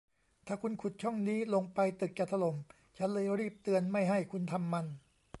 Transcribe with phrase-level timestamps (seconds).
[0.47, 2.55] ถ้าคุณขุดช่องนี้ลงไปตึกจะถล่ม
[2.97, 4.85] ฉันเลยรีบเตือนไม่ให้คุณทำมัน